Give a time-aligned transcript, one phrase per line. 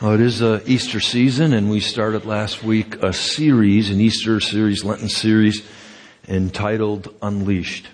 [0.00, 4.40] Well, it is a Easter season, and we started last week a series, an Easter
[4.40, 5.62] series, Lenten series,
[6.26, 7.86] entitled Unleashed.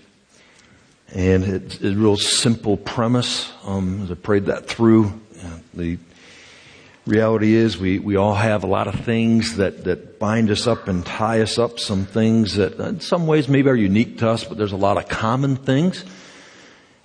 [1.13, 3.53] And it's a real simple premise.
[3.65, 5.21] Um, as I prayed that through,
[5.75, 5.99] the
[7.07, 10.87] reality is we, we all have a lot of things that, that bind us up
[10.87, 11.81] and tie us up.
[11.81, 14.97] Some things that in some ways maybe are unique to us, but there's a lot
[14.97, 16.05] of common things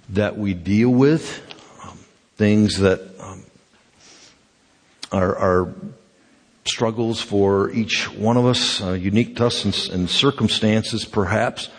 [0.09, 1.41] that we deal with.
[1.83, 1.97] Um,
[2.37, 3.10] things that
[5.11, 5.75] our, our
[6.65, 11.69] struggles for each one of us, uh, unique to us and, and circumstances perhaps,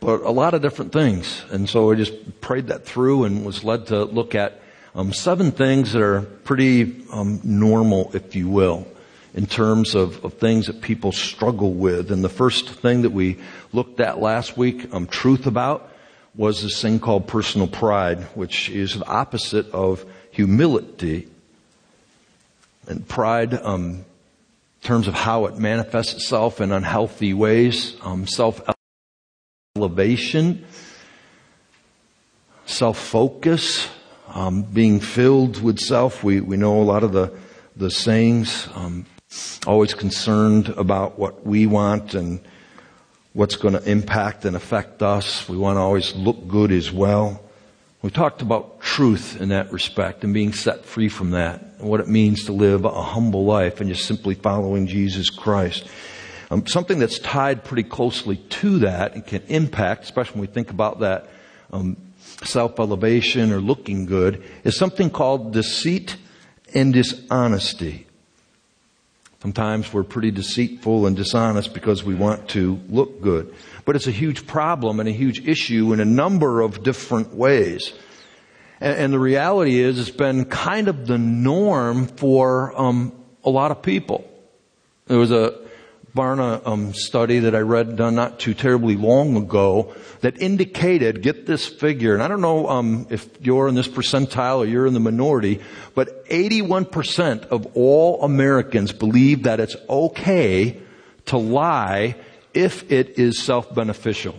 [0.00, 1.44] but a lot of different things.
[1.50, 4.60] And so I just prayed that through and was led to look at
[4.94, 8.86] um, seven things that are pretty um, normal, if you will,
[9.34, 12.10] in terms of, of, things that people struggle with.
[12.10, 13.38] And the first thing that we
[13.72, 15.92] looked at last week, um, truth about,
[16.34, 21.28] was this thing called personal pride, which is the opposite of humility
[22.90, 24.04] and pride, um,
[24.82, 28.60] in terms of how it manifests itself in unhealthy ways, um, self
[29.76, 30.64] elevation,
[32.66, 33.88] self focus,
[34.28, 36.24] um, being filled with self.
[36.24, 37.32] We we know a lot of the
[37.76, 38.68] the sayings.
[38.74, 39.06] Um,
[39.66, 42.40] always concerned about what we want and
[43.32, 45.48] what's going to impact and affect us.
[45.48, 47.40] We want to always look good as well.
[48.02, 52.00] We talked about truth in that respect and being set free from that and what
[52.00, 55.86] it means to live a humble life and just simply following Jesus Christ.
[56.50, 60.70] Um, something that's tied pretty closely to that and can impact, especially when we think
[60.70, 61.28] about that
[61.72, 61.98] um,
[62.42, 66.16] self-elevation or looking good, is something called deceit
[66.74, 68.06] and dishonesty.
[69.40, 73.54] Sometimes we're pretty deceitful and dishonest because we want to look good.
[73.86, 77.94] But it's a huge problem and a huge issue in a number of different ways.
[78.80, 83.70] And, and the reality is, it's been kind of the norm for um, a lot
[83.70, 84.30] of people.
[85.06, 85.58] There was a
[86.14, 91.46] Barna um, study that I read done not too terribly long ago that indicated, get
[91.46, 94.94] this figure, and I don't know um, if you're in this percentile or you're in
[94.94, 95.60] the minority,
[95.94, 100.80] but 81% of all Americans believe that it's okay
[101.26, 102.16] to lie
[102.54, 104.34] if it is self-beneficial.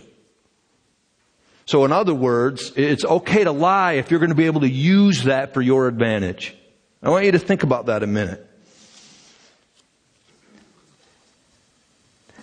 [1.64, 4.68] So in other words, it's okay to lie if you're going to be able to
[4.68, 6.54] use that for your advantage.
[7.02, 8.46] I want you to think about that a minute.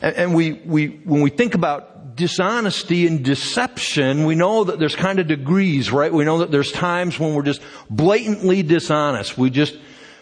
[0.01, 5.19] And we, we, when we think about dishonesty and deception, we know that there's kind
[5.19, 6.11] of degrees, right?
[6.11, 9.37] We know that there's times when we're just blatantly dishonest.
[9.37, 9.77] We just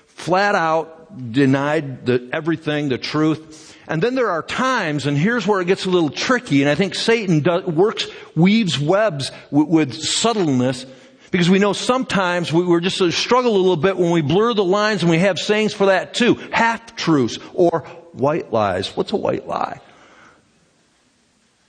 [0.06, 0.98] flat out
[1.32, 3.76] denied the, everything, the truth.
[3.88, 6.76] And then there are times, and here's where it gets a little tricky, and I
[6.76, 10.86] think Satan does, works, weaves webs with, with subtleness,
[11.32, 14.54] because we know sometimes we, we're just uh, struggle a little bit when we blur
[14.54, 16.36] the lines and we have sayings for that too.
[16.52, 17.86] Half truths or
[18.18, 18.96] white lies.
[18.96, 19.80] What's a white lie?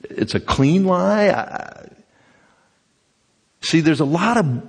[0.03, 1.29] It's a clean lie.
[1.31, 1.89] I,
[3.61, 4.69] see, there's a lot of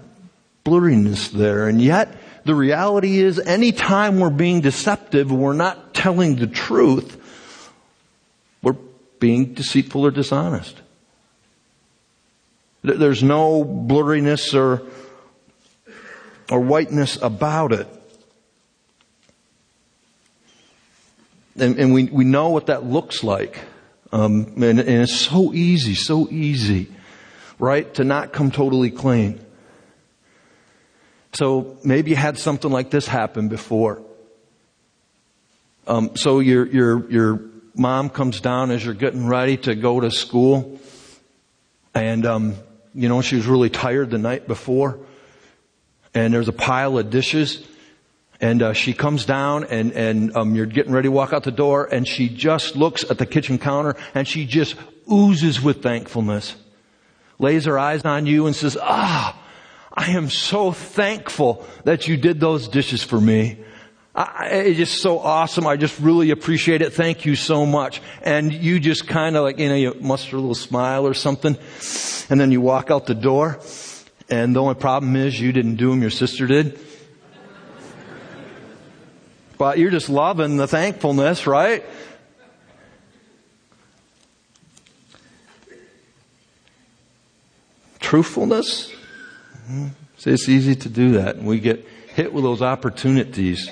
[0.65, 6.47] blurriness there, and yet the reality is anytime we're being deceptive, we're not telling the
[6.47, 7.17] truth,
[8.61, 8.77] we're
[9.19, 10.81] being deceitful or dishonest.
[12.81, 14.83] There's no blurriness or,
[16.49, 17.87] or whiteness about it.
[21.61, 23.59] And, and we, we know what that looks like.
[24.11, 26.91] Um, and, and it's so easy, so easy,
[27.59, 29.39] right, to not come totally clean.
[31.33, 34.01] So maybe you had something like this happen before.
[35.85, 37.41] Um, so you're, you're, you're
[37.75, 40.79] mom comes down as you're getting ready to go to school.
[41.93, 42.55] And, um,
[42.93, 44.99] you know, she was really tired the night before.
[46.13, 47.65] And there's a pile of dishes.
[48.41, 51.51] And uh, she comes down and, and um, you're getting ready to walk out the
[51.51, 54.75] door and she just looks at the kitchen counter and she just
[55.11, 56.55] oozes with thankfulness.
[57.37, 59.37] Lays her eyes on you and says, ah,
[59.93, 63.57] I am so thankful that you did those dishes for me.
[64.15, 65.67] I, it's just so awesome.
[65.67, 66.93] I just really appreciate it.
[66.93, 68.01] Thank you so much.
[68.21, 71.57] And you just kind of like, you know, you muster a little smile or something.
[72.29, 73.59] And then you walk out the door.
[74.29, 76.79] And the only problem is you didn't do them, your sister did.
[79.59, 81.83] But you're just loving the thankfulness, right?
[87.99, 88.89] Truthfulness.
[89.65, 89.87] Mm-hmm.
[90.17, 91.35] See, It's easy to do that.
[91.35, 91.85] And we get
[92.15, 93.69] hit with those opportunities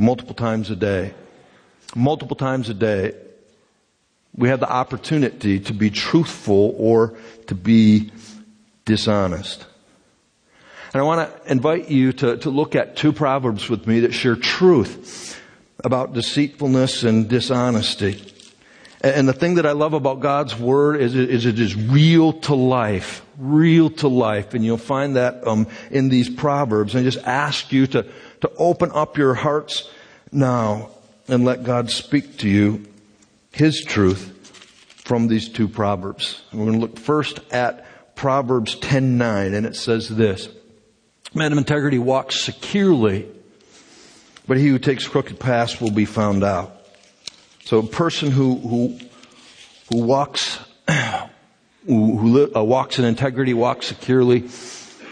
[0.00, 1.14] multiple times a day.
[1.94, 3.14] Multiple times a day,
[4.34, 7.16] we have the opportunity to be truthful or
[7.46, 8.10] to be
[8.84, 9.64] dishonest.
[10.92, 14.14] And I want to invite you to, to look at two proverbs with me that
[14.14, 15.38] share truth
[15.84, 18.34] about deceitfulness and dishonesty.
[19.00, 22.54] And the thing that I love about God's Word is, is it is real to
[22.54, 23.24] life.
[23.38, 24.54] Real to life.
[24.54, 26.94] And you'll find that um, in these Proverbs.
[26.94, 28.04] And I just ask you to,
[28.40, 29.88] to open up your hearts
[30.32, 30.90] now
[31.28, 32.86] and let God speak to you
[33.52, 34.34] His truth
[35.04, 36.42] from these two Proverbs.
[36.52, 37.86] We're going to look first at
[38.16, 40.48] Proverbs 10.9 and it says this.
[41.34, 43.28] Man of integrity walks securely,
[44.46, 46.74] but he who takes crooked paths will be found out.
[47.64, 48.98] So a person who, who,
[49.90, 50.58] who walks,
[51.86, 54.48] who, uh, walks in integrity, walks securely,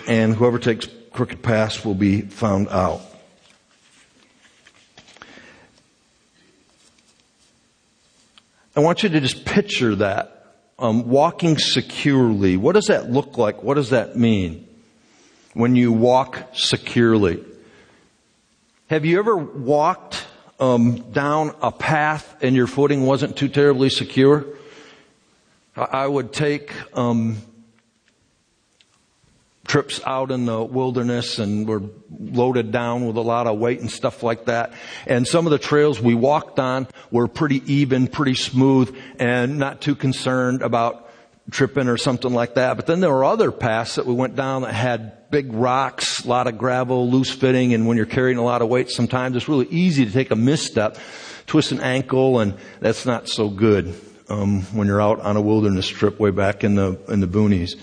[0.08, 3.02] and whoever takes crooked paths will be found out.
[8.74, 10.32] I want you to just picture that.
[10.78, 12.58] Um, walking securely.
[12.58, 13.62] What does that look like?
[13.62, 14.66] What does that mean?
[15.56, 17.42] When you walk securely.
[18.88, 20.26] Have you ever walked
[20.60, 24.44] um, down a path and your footing wasn't too terribly secure,
[25.74, 27.38] I would take um,
[29.66, 31.84] trips out in the wilderness and we're
[32.20, 34.74] loaded down with a lot of weight and stuff like that.
[35.06, 39.80] And some of the trails we walked on were pretty even, pretty smooth, and not
[39.80, 41.10] too concerned about
[41.50, 42.76] tripping or something like that.
[42.76, 46.28] But then there were other paths that we went down that had big rocks, a
[46.28, 49.50] lot of gravel, loose fitting, and when you're carrying a lot of weight, sometimes it's
[49.50, 50.96] really easy to take a misstep,
[51.46, 53.94] twist an ankle, and that's not so good
[54.30, 57.78] um, when you're out on a wilderness trip way back in the in the boonies.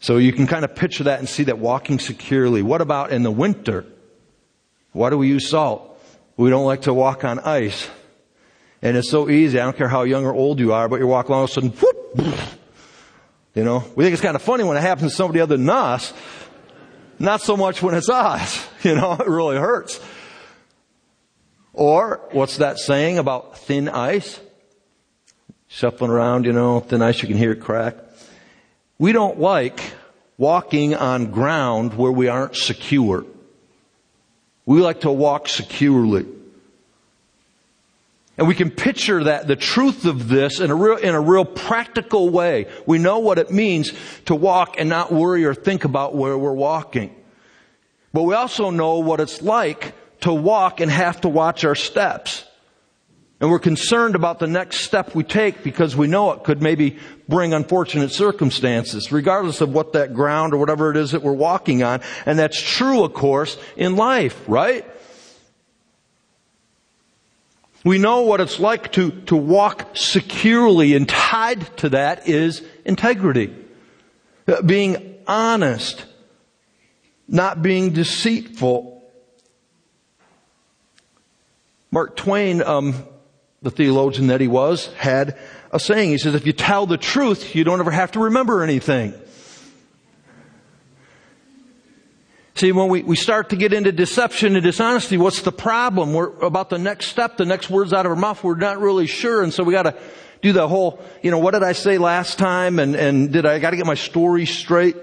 [0.00, 2.60] So you can kind of picture that and see that walking securely.
[2.60, 3.86] What about in the winter?
[4.90, 5.96] Why do we use salt?
[6.36, 7.88] We don't like to walk on ice.
[8.82, 9.60] And it's so easy.
[9.60, 11.50] I don't care how young or old you are, but you walk along, all of
[11.50, 12.28] a sudden, whoop,
[13.54, 15.70] you know, we think it's kind of funny when it happens to somebody other than
[15.70, 16.12] us.
[17.18, 18.68] Not so much when it's us.
[18.84, 19.98] You know, it really hurts.
[21.72, 24.38] Or, what's that saying about thin ice?
[25.68, 27.96] Shuffling around, you know, thin ice, you can hear it crack.
[28.98, 29.80] We don't like
[30.36, 33.24] walking on ground where we aren't secure.
[34.66, 36.26] We like to walk securely.
[38.36, 41.44] And we can picture that, the truth of this in a real, in a real
[41.44, 42.66] practical way.
[42.84, 43.92] We know what it means
[44.26, 47.14] to walk and not worry or think about where we're walking.
[48.12, 49.92] But we also know what it's like
[50.22, 52.44] to walk and have to watch our steps.
[53.40, 56.98] And we're concerned about the next step we take because we know it could maybe
[57.28, 61.82] bring unfortunate circumstances, regardless of what that ground or whatever it is that we're walking
[61.82, 62.00] on.
[62.26, 64.84] And that's true, of course, in life, right?
[67.84, 73.54] We know what it's like to, to walk securely and tied to that is integrity.
[74.48, 76.06] Uh, being honest.
[77.28, 79.02] Not being deceitful.
[81.90, 83.04] Mark Twain, um,
[83.62, 85.38] the theologian that he was, had
[85.70, 86.10] a saying.
[86.10, 89.14] He says, if you tell the truth, you don't ever have to remember anything.
[92.56, 96.14] See, when we, we start to get into deception and dishonesty, what's the problem?
[96.14, 99.08] We're about the next step, the next words out of our mouth, we're not really
[99.08, 99.42] sure.
[99.42, 99.96] And so we gotta
[100.40, 102.78] do the whole, you know, what did I say last time?
[102.78, 104.96] And, and did I gotta get my story straight?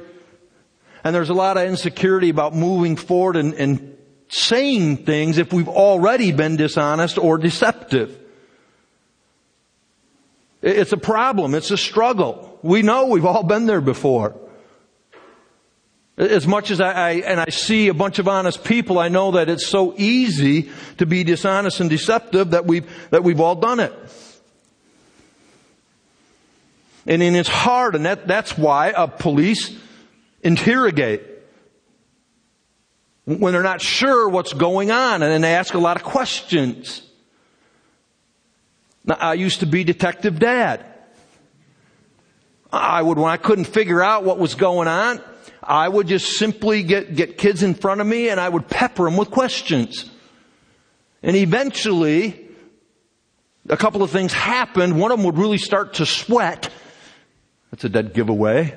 [1.04, 3.98] And there's a lot of insecurity about moving forward and, and
[4.30, 8.18] saying things if we've already been dishonest or deceptive.
[10.62, 11.54] It's a problem.
[11.54, 12.60] It's a struggle.
[12.62, 14.40] We know we've all been there before.
[16.18, 19.32] As much as I, I, and I see a bunch of honest people, I know
[19.32, 23.80] that it's so easy to be dishonest and deceptive that we've, that we've all done
[23.80, 23.94] it.
[27.08, 29.76] And, it's hard, and that, that's why a police
[30.44, 31.24] interrogate
[33.26, 37.02] when they're not sure what's going on, and then they ask a lot of questions.
[39.06, 40.86] Now, I used to be detective dad.
[42.72, 45.22] I would, when I couldn't figure out what was going on,
[45.64, 49.04] I would just simply get, get kids in front of me and I would pepper
[49.06, 50.10] them with questions.
[51.22, 52.48] And eventually,
[53.70, 55.00] a couple of things happened.
[55.00, 56.70] One of them would really start to sweat.
[57.70, 58.76] That's a dead giveaway.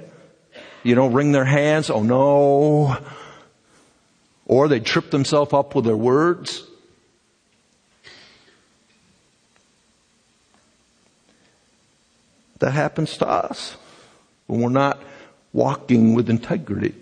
[0.83, 1.89] You know, wring their hands.
[1.89, 2.99] Oh no.
[4.47, 6.63] Or they trip themselves up with their words.
[12.59, 13.77] That happens to us
[14.47, 15.03] when we're not
[15.55, 16.95] walking with integrity.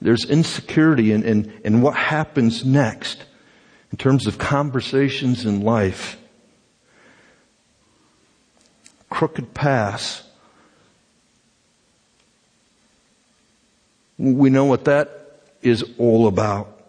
[0.00, 3.24] There's insecurity in, in, in what happens next
[3.90, 6.16] in terms of conversations in life.
[9.10, 10.22] Crooked paths.
[14.16, 16.80] We know what that is all about.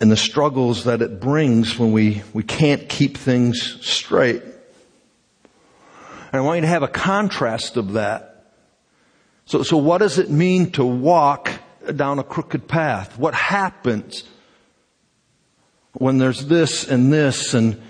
[0.00, 4.42] And the struggles that it brings when we, we can't keep things straight.
[6.32, 8.46] And I want you to have a contrast of that.
[9.44, 11.52] So, so what does it mean to walk
[11.94, 13.18] down a crooked path?
[13.18, 14.24] What happens
[15.92, 17.80] when there's this and this and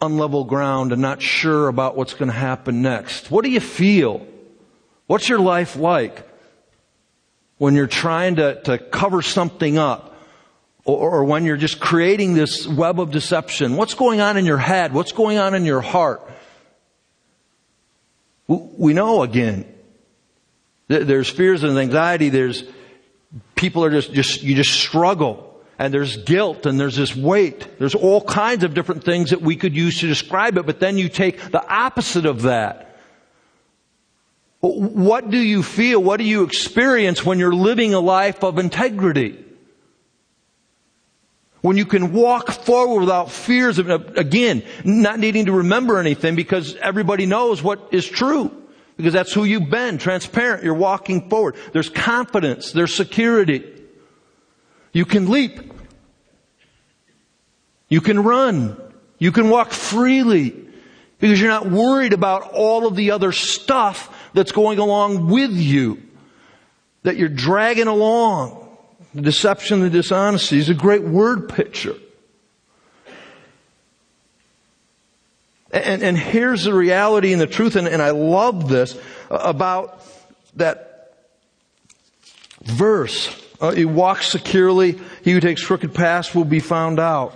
[0.00, 3.30] unlevel ground and not sure about what's going to happen next?
[3.30, 4.26] What do you feel?
[5.06, 6.28] What's your life like
[7.58, 10.08] when you're trying to, to cover something up?
[10.84, 13.76] Or, or when you're just creating this web of deception?
[13.76, 14.92] What's going on in your head?
[14.92, 16.28] What's going on in your heart?
[18.48, 19.66] We know again,
[20.88, 22.64] there's fears and anxiety, there's
[23.54, 27.66] people are just, just, you just struggle and there's guilt and there's this weight.
[27.78, 30.98] There's all kinds of different things that we could use to describe it, but then
[30.98, 33.00] you take the opposite of that.
[34.60, 36.00] What do you feel?
[36.00, 39.44] What do you experience when you're living a life of integrity?
[41.62, 46.74] When you can walk forward without fears of, again, not needing to remember anything because
[46.76, 48.50] everybody knows what is true.
[48.96, 50.64] Because that's who you've been, transparent.
[50.64, 51.56] You're walking forward.
[51.72, 52.72] There's confidence.
[52.72, 53.64] There's security.
[54.92, 55.72] You can leap.
[57.88, 58.76] You can run.
[59.18, 60.56] You can walk freely
[61.20, 66.02] because you're not worried about all of the other stuff that's going along with you
[67.04, 68.61] that you're dragging along.
[69.14, 71.96] The deception, the dishonesty is a great word picture.
[75.70, 78.98] And, and here's the reality and the truth, and, and I love this
[79.30, 80.02] about
[80.56, 81.14] that
[82.62, 83.38] verse.
[83.60, 85.00] Uh, he walks securely.
[85.22, 87.34] He who takes crooked paths will be found out.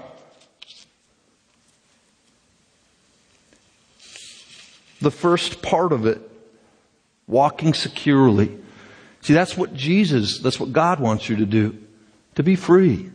[5.01, 6.21] The first part of it,
[7.27, 8.59] walking securely.
[9.27, 11.77] See, that's what Jesus, that's what God wants you to do.
[12.37, 13.11] To be free.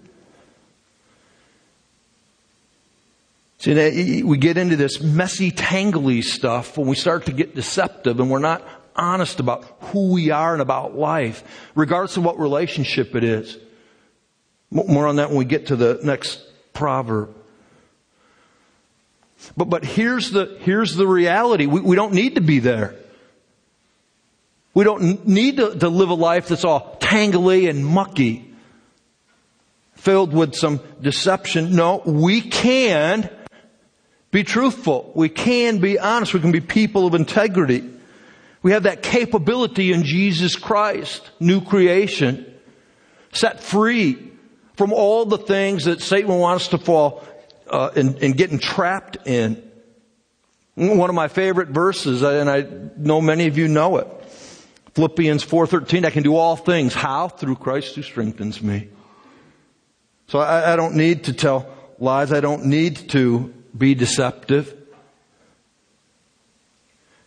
[3.59, 8.29] See, we get into this messy, tangly stuff when we start to get deceptive and
[8.29, 8.61] we're not
[8.93, 13.57] honest about who we are and about life, regardless of what relationship it is.
[14.69, 16.41] More on that when we get to the next
[16.73, 17.33] proverb.
[19.55, 21.67] But, but here's the, here's the reality.
[21.67, 22.97] We, we don't need to be there.
[24.73, 28.53] We don't need to, to live a life that's all tangly and mucky,
[29.95, 31.75] filled with some deception.
[31.75, 33.29] No, we can
[34.31, 35.11] be truthful.
[35.13, 36.33] We can be honest.
[36.33, 37.83] We can be people of integrity.
[38.63, 42.45] We have that capability in Jesus Christ, new creation,
[43.33, 44.31] set free
[44.75, 47.23] from all the things that Satan wants to fall
[47.69, 49.61] uh, and, and getting trapped in.
[50.75, 54.07] One of my favorite verses, and I know many of you know it.
[54.93, 56.93] Philippians 4.13, I can do all things.
[56.93, 57.29] How?
[57.29, 58.89] Through Christ who strengthens me.
[60.27, 62.33] So I, I don't need to tell lies.
[62.33, 64.77] I don't need to be deceptive.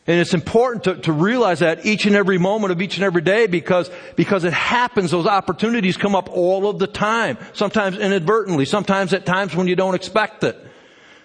[0.06, 3.22] And it's important to, to realize that each and every moment of each and every
[3.22, 7.38] day because, because it happens, those opportunities come up all of the time.
[7.54, 10.58] Sometimes inadvertently, sometimes at times when you don't expect it.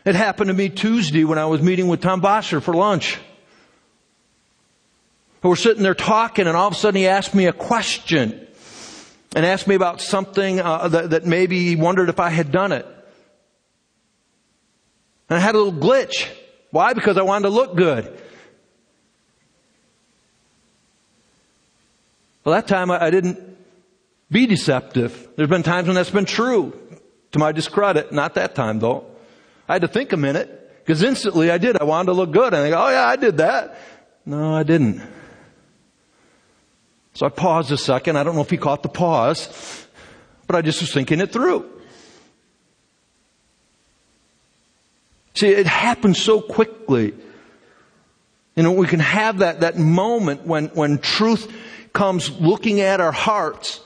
[0.05, 3.17] It happened to me Tuesday when I was meeting with Tom Bosher for lunch.
[5.41, 8.47] We're sitting there talking and all of a sudden he asked me a question
[9.35, 12.71] and asked me about something uh, that, that maybe he wondered if I had done
[12.71, 12.85] it.
[15.29, 16.27] And I had a little glitch.
[16.71, 16.93] Why?
[16.93, 18.05] Because I wanted to look good.
[22.43, 23.39] Well, that time I, I didn't
[24.31, 25.29] be deceptive.
[25.35, 26.77] There's been times when that's been true.
[27.33, 28.11] To my discredit.
[28.11, 29.05] Not that time though.
[29.67, 30.83] I had to think a minute.
[30.83, 31.77] Because instantly I did.
[31.79, 32.53] I wanted to look good.
[32.55, 33.77] And I go, oh yeah, I did that.
[34.25, 35.01] No, I didn't.
[37.19, 38.17] So I paused a second.
[38.17, 39.85] I don't know if he caught the pause.
[40.47, 41.69] But I just was thinking it through.
[45.33, 47.13] See, it happens so quickly.
[48.55, 51.53] You know, we can have that, that moment when, when truth
[51.91, 53.81] comes looking at our hearts.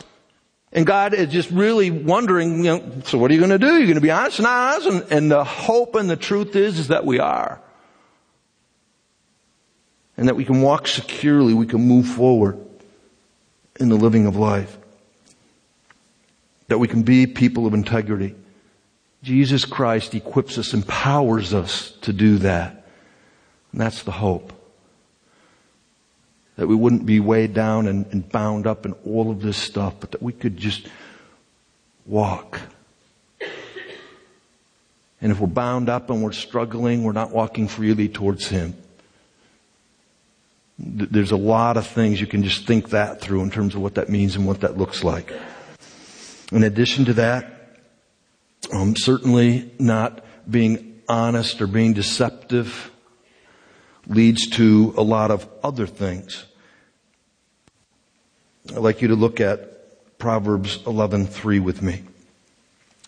[0.72, 3.78] And God is just really wondering, you know, so what are you going to do?
[3.78, 4.88] You're going to be honest and honest?
[4.88, 7.60] And, and the hope and the truth is, is that we are.
[10.18, 12.64] And that we can walk securely, we can move forward
[13.80, 14.78] in the living of life.
[16.68, 18.36] That we can be people of integrity.
[19.24, 22.86] Jesus Christ equips us, empowers us to do that.
[23.72, 24.54] And that's the hope.
[26.58, 29.96] That we wouldn't be weighed down and, and bound up in all of this stuff,
[30.00, 30.88] but that we could just
[32.06, 32.60] walk.
[35.22, 38.76] And if we're bound up and we're struggling, we're not walking freely towards Him.
[40.78, 43.96] There's a lot of things you can just think that through in terms of what
[43.96, 45.32] that means and what that looks like.
[46.52, 47.80] In addition to that,
[48.72, 52.92] um, certainly not being honest or being deceptive
[54.08, 56.46] leads to a lot of other things.
[58.70, 62.04] I'd like you to look at Proverbs 11:3 with me.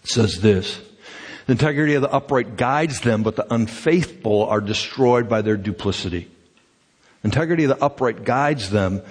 [0.04, 0.80] It says this:
[1.48, 6.30] "The integrity of the upright guides them, but the unfaithful are destroyed by their duplicity."
[7.26, 9.02] Integrity of the upright guides them,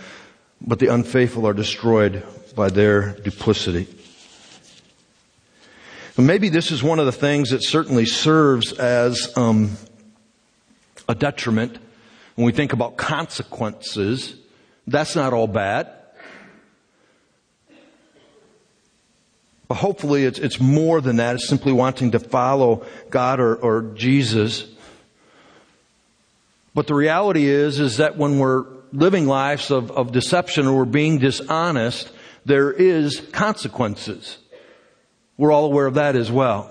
[0.60, 2.22] but the unfaithful are destroyed
[2.54, 3.88] by their duplicity.
[6.16, 9.72] And maybe this is one of the things that certainly serves as um,
[11.08, 11.78] a detriment
[12.36, 14.36] when we think about consequences.
[14.86, 15.90] That's not all bad.
[19.66, 21.34] But hopefully it's, it's more than that.
[21.34, 24.72] It's simply wanting to follow God or, or Jesus.
[26.74, 30.84] But the reality is, is that when we're living lives of, of deception or we're
[30.84, 32.10] being dishonest,
[32.44, 34.38] there is consequences.
[35.36, 36.70] We're all aware of that as well.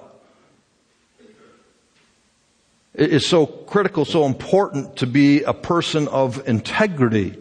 [2.94, 7.36] It's so critical, so important to be a person of integrity.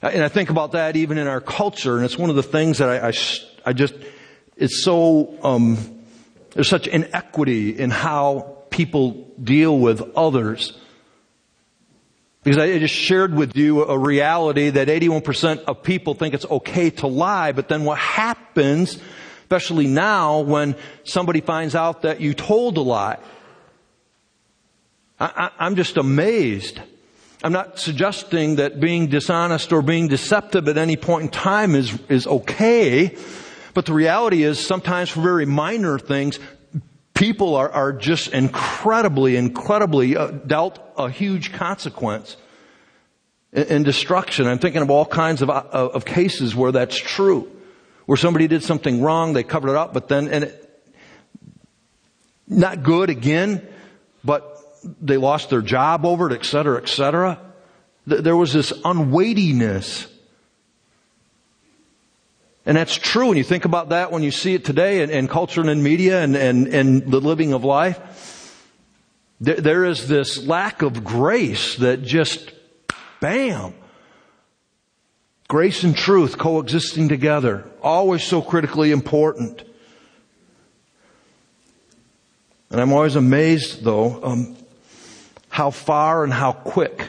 [0.00, 2.78] And I think about that even in our culture, and it's one of the things
[2.78, 3.12] that I, I,
[3.66, 3.94] I just,
[4.56, 5.78] it's so, um,
[6.52, 10.78] there's such inequity in how people deal with others.
[12.42, 16.90] Because I just shared with you a reality that 81% of people think it's okay
[16.90, 18.98] to lie, but then what happens,
[19.42, 23.18] especially now, when somebody finds out that you told a lie?
[25.20, 26.80] I, am just amazed.
[27.44, 31.96] I'm not suggesting that being dishonest or being deceptive at any point in time is,
[32.08, 33.16] is okay,
[33.72, 36.40] but the reality is sometimes for very minor things,
[37.14, 42.36] people are, are just incredibly, incredibly uh, dealt a huge consequence
[43.52, 44.46] in destruction.
[44.46, 47.50] I'm thinking of all kinds of, uh, of cases where that's true,
[48.06, 50.58] where somebody did something wrong, they covered it up, but then, and it,
[52.48, 53.66] not good again,
[54.24, 54.58] but
[55.00, 57.38] they lost their job over it, et cetera, et cetera.
[58.06, 60.11] There was this unweightiness
[62.64, 65.26] and that's true when you think about that, when you see it today in, in
[65.26, 67.98] culture and in media and, and, and the living of life.
[69.40, 72.52] There, there is this lack of grace that just,
[73.20, 73.74] bam.
[75.48, 77.64] Grace and truth coexisting together.
[77.82, 79.64] Always so critically important.
[82.70, 84.56] And I'm always amazed though, um,
[85.48, 87.08] how far and how quick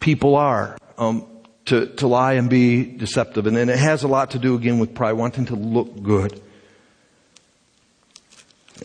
[0.00, 0.76] people are.
[0.98, 1.26] Um,
[1.66, 3.46] to, to lie and be deceptive.
[3.46, 6.40] And, and it has a lot to do again with pride, wanting to look good.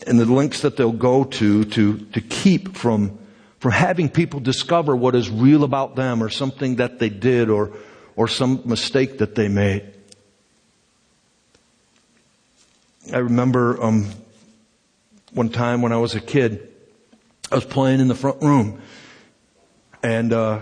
[0.06, 3.18] And the links that they'll go to to, to keep from,
[3.58, 7.72] from having people discover what is real about them or something that they did or,
[8.16, 9.94] or some mistake that they made.
[13.12, 14.08] I remember um,
[15.32, 16.68] one time when I was a kid,
[17.50, 18.80] I was playing in the front room,
[20.02, 20.60] and uh,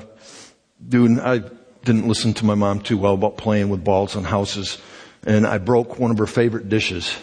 [0.88, 1.42] dude, I
[1.88, 4.77] didn't listen to my mom too well about playing with balls and houses.
[5.24, 7.16] And I broke one of her favorite dishes.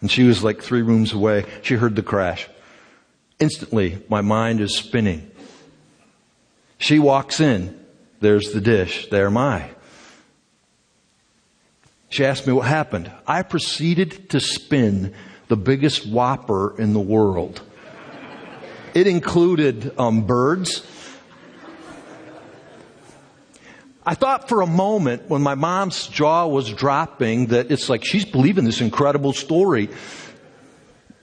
[0.00, 1.44] And she was like three rooms away.
[1.62, 2.48] She heard the crash.
[3.38, 5.30] Instantly, my mind is spinning.
[6.78, 7.78] She walks in.
[8.18, 9.08] There's the dish.
[9.08, 9.70] There am I.
[12.08, 13.08] She asked me what happened.
[13.24, 15.14] I proceeded to spin
[15.46, 17.62] the biggest whopper in the world.
[18.94, 20.84] It included um, birds
[24.10, 28.24] I thought for a moment when my mom's jaw was dropping that it's like she's
[28.24, 29.88] believing this incredible story.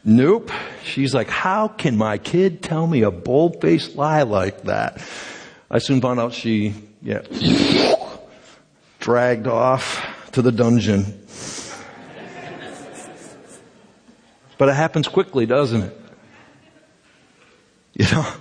[0.05, 0.51] Nope.
[0.85, 5.05] She's like, how can my kid tell me a bold-faced lie like that?
[5.69, 7.23] I soon found out she, yeah,
[9.01, 11.25] dragged off to the dungeon.
[14.57, 16.01] But it happens quickly, doesn't it?
[17.95, 18.31] You know,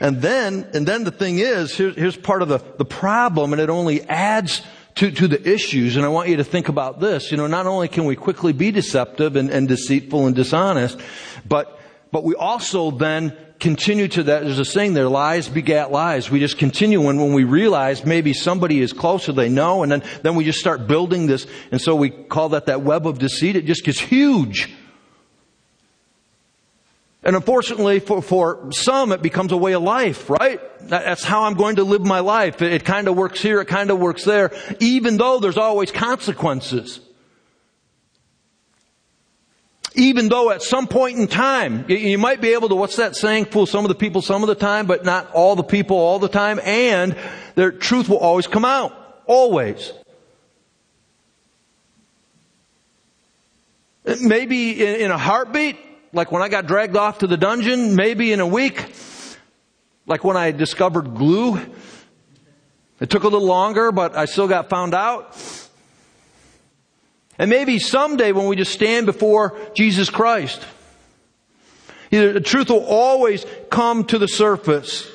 [0.00, 3.60] and then, and then the thing is, here, here's part of the, the problem, and
[3.60, 4.62] it only adds
[4.96, 5.96] to, to the issues.
[5.96, 7.30] And I want you to think about this.
[7.30, 10.98] You know, not only can we quickly be deceptive and, and deceitful and dishonest,
[11.46, 11.78] but,
[12.10, 14.42] but we also then continue to that.
[14.42, 16.30] There's a saying there, lies begat lies.
[16.30, 20.02] We just continue when, when we realize maybe somebody is closer, they know, and then,
[20.22, 21.46] then we just start building this.
[21.70, 23.54] And so we call that that web of deceit.
[23.56, 24.74] It just gets huge.
[27.22, 30.60] And unfortunately for, for some, it becomes a way of life, right?
[30.88, 32.62] That's how I'm going to live my life.
[32.62, 35.90] It, it kind of works here, it kind of works there, even though there's always
[35.90, 37.00] consequences.
[39.94, 43.46] Even though at some point in time, you might be able to, what's that saying,
[43.46, 46.18] fool some of the people some of the time, but not all the people all
[46.18, 47.16] the time, and
[47.54, 48.94] their truth will always come out.
[49.26, 49.92] Always.
[54.22, 55.76] Maybe in a heartbeat,
[56.12, 58.92] like when I got dragged off to the dungeon, maybe in a week,
[60.06, 61.60] like when I discovered glue.
[63.00, 65.36] It took a little longer, but I still got found out.
[67.38, 70.62] And maybe someday when we just stand before Jesus Christ,
[72.10, 75.10] the truth will always come to the surface.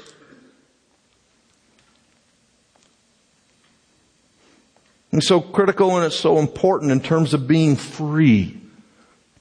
[5.12, 8.60] And so critical and it's so important in terms of being free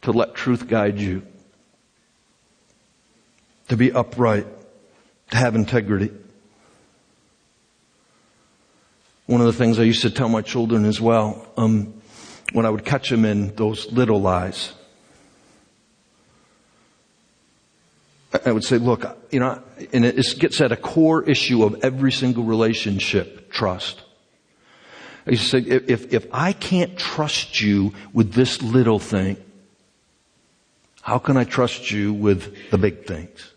[0.02, 1.22] to let truth guide you.
[3.68, 4.46] To be upright.
[5.30, 6.10] To have integrity.
[9.26, 11.94] One of the things I used to tell my children as well, um,
[12.52, 14.74] when I would catch them in those little lies,
[18.44, 22.12] I would say, look, you know, and it gets at a core issue of every
[22.12, 24.02] single relationship, trust.
[25.26, 29.38] I used to say, if, if I can't trust you with this little thing,
[31.00, 33.53] how can I trust you with the big things?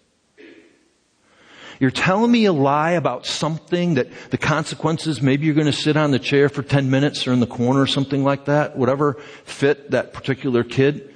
[1.79, 5.95] You're telling me a lie about something that the consequences, maybe you're going to sit
[5.95, 9.13] on the chair for 10 minutes or in the corner or something like that, whatever
[9.43, 11.13] fit that particular kid.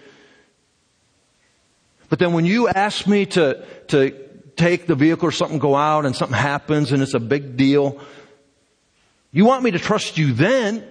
[2.10, 4.12] But then when you ask me to, to
[4.56, 8.00] take the vehicle or something, go out and something happens and it's a big deal,
[9.32, 10.86] you want me to trust you then.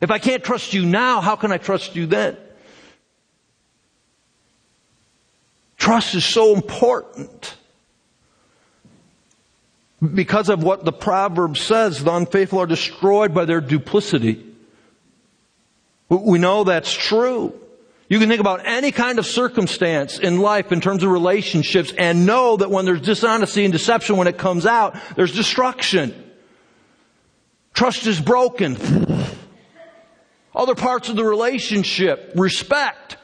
[0.00, 2.36] If I can't trust you now, how can I trust you then?
[5.78, 7.56] Trust is so important.
[10.12, 14.44] Because of what the proverb says, the unfaithful are destroyed by their duplicity.
[16.08, 17.58] We know that's true.
[18.08, 22.26] You can think about any kind of circumstance in life in terms of relationships and
[22.26, 26.14] know that when there's dishonesty and deception, when it comes out, there's destruction.
[27.72, 28.76] Trust is broken.
[30.54, 33.16] Other parts of the relationship, respect,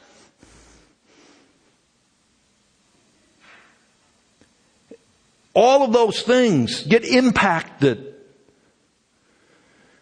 [5.53, 8.15] All of those things get impacted.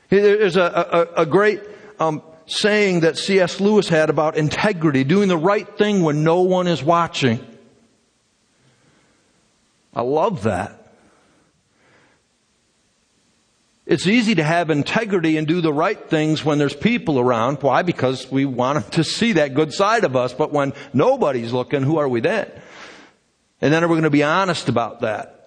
[0.10, 1.62] There's a, a, a great
[2.00, 3.60] um, saying that C.S.
[3.60, 7.46] Lewis had about integrity, doing the right thing when no one is watching.
[9.94, 10.76] I love that.
[13.86, 17.58] It's easy to have integrity and do the right things when there's people around.
[17.64, 17.82] Why?
[17.82, 20.32] Because we want them to see that good side of us.
[20.32, 22.52] But when nobody's looking, who are we then?
[23.62, 25.39] And then are we going to be honest about that?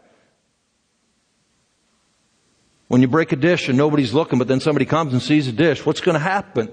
[2.93, 5.53] When you break a dish and nobody's looking, but then somebody comes and sees a
[5.53, 6.71] dish, what's going to happen?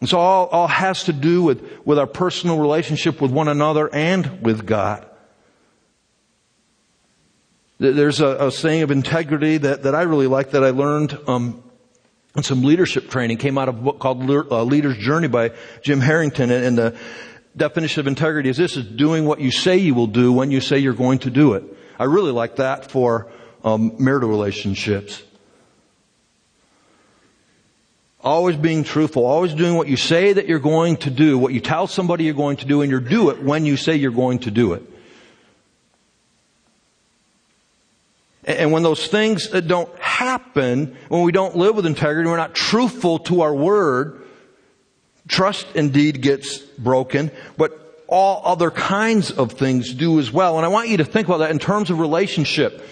[0.00, 3.88] And so all, all has to do with, with our personal relationship with one another
[3.90, 5.06] and with God.
[7.78, 11.62] There's a, a saying of integrity that, that I really like that I learned um,
[12.36, 13.38] in some leadership training.
[13.38, 16.50] Came out of a book called uh, Leader's Journey by Jim Herrington.
[16.50, 16.98] And, and the
[17.56, 20.60] definition of integrity is this, is doing what you say you will do when you
[20.60, 21.64] say you're going to do it.
[21.98, 23.32] I really like that for
[23.68, 25.22] um, marital relationships.
[28.20, 31.60] Always being truthful, always doing what you say that you're going to do, what you
[31.60, 34.40] tell somebody you're going to do, and you do it when you say you're going
[34.40, 34.82] to do it.
[38.44, 43.18] And when those things don't happen, when we don't live with integrity, we're not truthful
[43.20, 44.22] to our word,
[45.28, 50.56] trust indeed gets broken, but all other kinds of things do as well.
[50.56, 52.82] And I want you to think about that in terms of relationship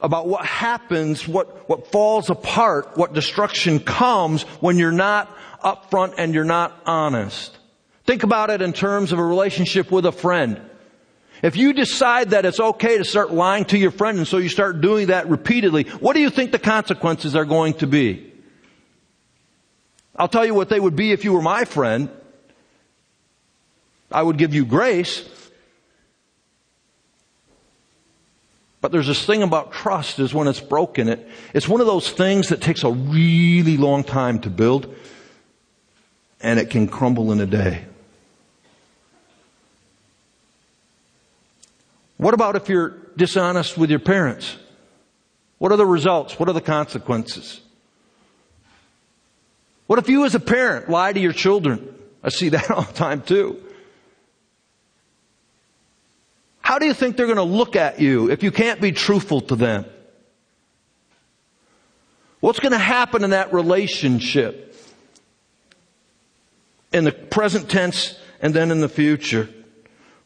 [0.00, 5.34] about what happens, what, what falls apart, what destruction comes when you're not
[5.64, 7.56] upfront and you're not honest.
[8.04, 10.60] Think about it in terms of a relationship with a friend.
[11.42, 14.48] If you decide that it's okay to start lying to your friend and so you
[14.48, 18.32] start doing that repeatedly, what do you think the consequences are going to be?
[20.16, 22.10] I'll tell you what they would be if you were my friend.
[24.10, 25.28] I would give you grace.
[28.80, 32.10] But there's this thing about trust is when it's broken, it, it's one of those
[32.10, 34.94] things that takes a really long time to build
[36.40, 37.84] and it can crumble in a day.
[42.18, 44.56] What about if you're dishonest with your parents?
[45.58, 46.38] What are the results?
[46.38, 47.60] What are the consequences?
[49.86, 51.94] What if you as a parent lie to your children?
[52.22, 53.60] I see that all the time too.
[56.68, 59.40] How do you think they're going to look at you if you can't be truthful
[59.40, 59.86] to them?
[62.40, 64.68] What's going to happen in that relationship?
[66.92, 69.48] in the present tense and then in the future.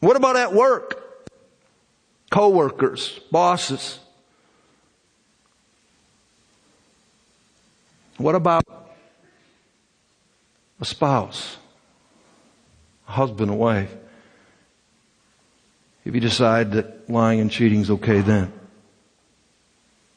[0.01, 1.29] What about at work?
[2.31, 3.99] Co-workers, bosses.
[8.17, 8.65] What about
[10.81, 11.57] a spouse,
[13.09, 13.93] a husband, a wife?
[16.05, 18.53] If you decide that lying and cheating is okay then.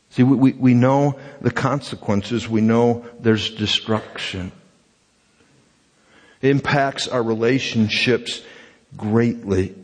[0.09, 2.47] See, we, we, we know the consequences.
[2.47, 4.51] We know there's destruction.
[6.41, 8.41] It impacts our relationships
[8.95, 9.75] greatly.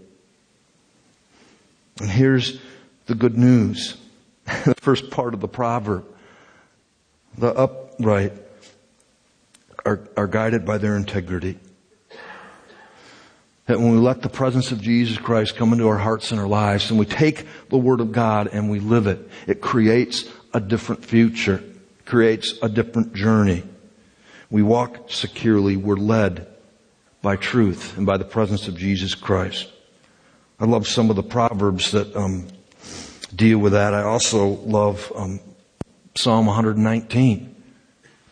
[2.00, 2.60] And here's
[3.08, 3.98] the good news.
[4.66, 6.06] the first part of the proverb.
[7.38, 8.34] The upright
[9.86, 11.60] are, are guided by their integrity.
[13.72, 16.48] That when we let the presence of Jesus Christ come into our hearts and our
[16.48, 20.60] lives and we take the Word of God and we live it, it creates a
[20.60, 21.64] different future,
[22.04, 23.64] creates a different journey.
[24.50, 26.48] We walk securely, we're led
[27.22, 29.70] by truth and by the presence of Jesus Christ.
[30.60, 32.50] I love some of the proverbs that um,
[33.34, 33.94] deal with that.
[33.94, 35.40] I also love um,
[36.16, 37.56] Psalm 119.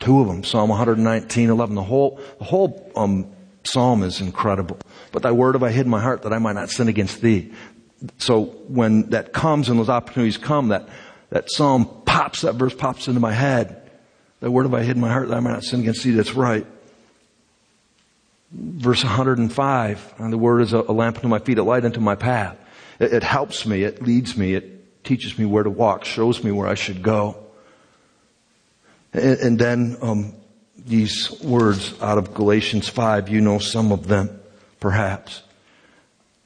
[0.02, 1.76] Two of them, Psalm 119, 11.
[1.76, 3.32] The whole, the whole um,
[3.64, 4.78] psalm is incredible.
[5.12, 7.22] But thy word have I hid in my heart that I might not sin against
[7.22, 7.52] thee.
[8.18, 10.88] So when that comes and those opportunities come, that,
[11.30, 13.90] that psalm pops, that verse pops into my head.
[14.40, 16.12] Thy word have I hid in my heart that I might not sin against thee.
[16.12, 16.66] That's right.
[18.52, 22.00] Verse 105, and the word is a, a lamp unto my feet, a light unto
[22.00, 22.58] my path.
[23.00, 26.52] It, it helps me, it leads me, it teaches me where to walk, shows me
[26.52, 27.38] where I should go.
[29.14, 30.34] And, and then um,
[30.78, 34.39] these words out of Galatians 5, you know some of them,
[34.80, 35.44] perhaps.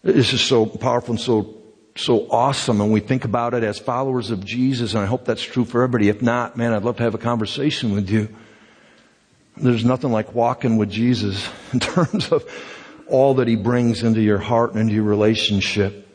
[0.04, 1.56] This is so powerful and so,
[1.96, 2.82] so awesome.
[2.82, 4.93] And we think about it as followers of Jesus.
[4.93, 6.10] And I hope that's true for everybody.
[6.10, 8.28] If not, man, I'd love to have a conversation with you.
[9.56, 12.43] There's nothing like walking with Jesus in terms of
[13.08, 16.08] all that he brings into your heart and into your relationship.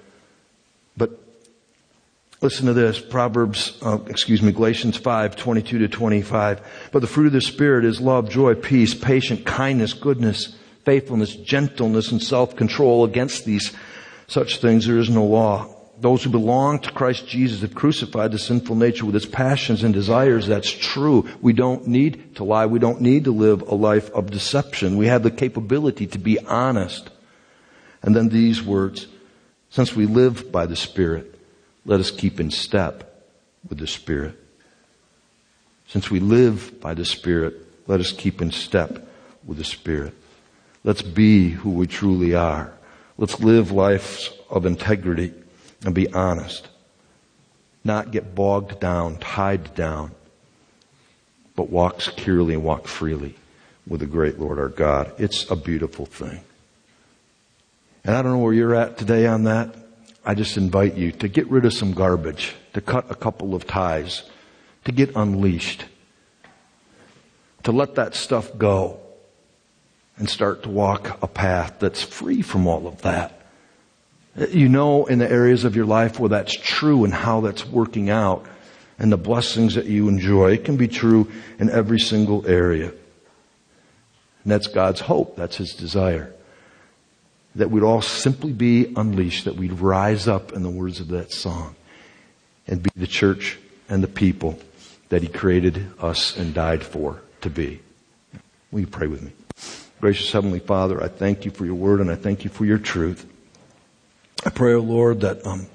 [0.97, 1.19] But
[2.41, 6.61] Listen to this, Proverbs, uh, excuse me, Galatians 5, 22 to 25.
[6.93, 10.57] But the fruit of the Spirit is love, joy, peace, patience, kindness, goodness,
[10.89, 13.05] faithfulness, gentleness, and self-control.
[13.05, 13.75] Against these
[14.27, 15.69] such things there is no law.
[16.01, 19.93] Those who belong to Christ Jesus have crucified the sinful nature with its passions and
[19.93, 20.47] desires.
[20.47, 21.29] That's true.
[21.43, 22.65] We don't need to lie.
[22.65, 24.97] We don't need to live a life of deception.
[24.97, 27.11] We have the capability to be honest.
[28.01, 29.09] And then these words,
[29.69, 31.39] since we live by the Spirit,
[31.85, 33.27] let us keep in step
[33.69, 34.37] with the Spirit.
[35.89, 39.07] Since we live by the Spirit, let us keep in step
[39.45, 40.15] with the Spirit.
[40.85, 42.73] Let's be who we truly are.
[43.17, 45.35] Let's live lives of integrity
[45.85, 46.69] and be honest.
[47.85, 50.13] Not get bogged down, tied down,
[51.57, 53.35] but walk securely and walk freely
[53.87, 55.13] with the great Lord our God.
[55.19, 56.41] It's a beautiful thing.
[58.05, 59.75] And I don't know where you're at today on that.
[60.25, 63.67] I just invite you to get rid of some garbage, to cut a couple of
[63.67, 64.23] ties,
[64.85, 65.87] to get unleashed,
[67.65, 69.01] to let that stuff go
[70.19, 73.41] and start to walk a path that's free from all of that.
[74.51, 78.11] You know in the areas of your life where that's true and how that's working
[78.11, 78.47] out
[78.99, 80.53] and the blessings that you enjoy.
[80.53, 82.89] It can be true in every single area.
[82.89, 85.37] And that's God's hope.
[85.37, 86.33] That's His desire
[87.55, 91.33] that we'd all simply be unleashed, that we'd rise up in the words of that
[91.33, 91.75] song
[92.67, 94.59] and be the church and the people
[95.09, 97.81] that He created us and died for to be.
[98.71, 99.33] Will you pray with me?
[100.01, 102.79] Gracious Heavenly Father, I thank you for your word and I thank you for your
[102.79, 103.27] truth.
[104.47, 105.67] I pray, O oh Lord, that um,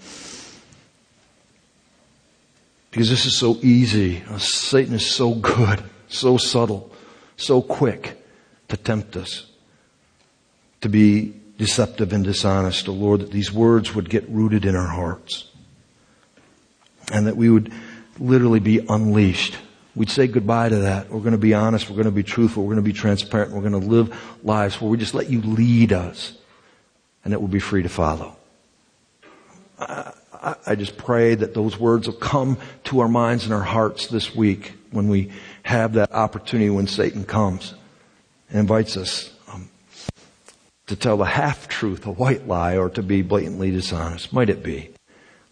[2.89, 6.91] because this is so easy, uh, Satan is so good, so subtle,
[7.35, 8.23] so quick
[8.69, 9.47] to tempt us
[10.79, 14.75] to be deceptive and dishonest, O oh Lord, that these words would get rooted in
[14.75, 15.49] our hearts.
[17.11, 17.73] And that we would
[18.19, 19.57] literally be unleashed.
[19.95, 21.11] We'd say goodbye to that.
[21.11, 21.89] We're going to be honest.
[21.89, 22.63] We're going to be truthful.
[22.63, 23.51] We're going to be transparent.
[23.51, 26.33] We're going to live lives where we just let you lead us
[27.23, 28.35] and that we'll be free to follow.
[29.77, 33.61] I, I, I just pray that those words will come to our minds and our
[33.61, 37.75] hearts this week when we have that opportunity when Satan comes
[38.49, 39.69] and invites us um,
[40.87, 44.33] to tell the half truth, a white lie, or to be blatantly dishonest.
[44.33, 44.89] Might it be?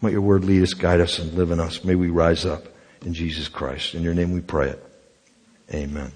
[0.02, 1.84] Might your word lead us, guide us, and live in us.
[1.84, 2.71] May we rise up
[3.06, 3.96] in Jesus Christ.
[3.96, 4.86] In your name we pray it.
[5.74, 6.12] Amen.